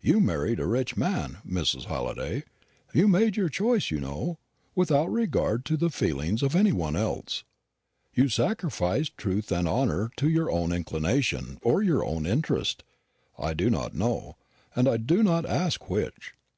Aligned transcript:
You 0.00 0.20
married 0.20 0.58
a 0.58 0.64
rich 0.66 0.96
man, 0.96 1.36
Mrs. 1.46 1.84
Halliday; 1.84 2.44
you 2.94 3.06
made 3.06 3.36
your 3.36 3.50
choice, 3.50 3.90
you 3.90 4.00
know, 4.00 4.38
without 4.74 5.12
regard 5.12 5.66
to 5.66 5.76
the 5.76 5.90
feelings 5.90 6.42
of 6.42 6.56
any 6.56 6.72
one 6.72 6.96
else. 6.96 7.44
You 8.14 8.30
sacrificed 8.30 9.18
truth 9.18 9.52
and 9.52 9.68
honour 9.68 10.12
to 10.16 10.30
your 10.30 10.50
own 10.50 10.72
inclination, 10.72 11.58
or 11.60 11.82
your 11.82 12.02
own 12.02 12.24
interest, 12.24 12.84
I 13.38 13.52
do 13.52 13.68
not 13.68 13.92
know, 13.94 14.36
and 14.74 15.06
do 15.06 15.22
not 15.22 15.44
ask 15.44 15.90
which. 15.90 16.32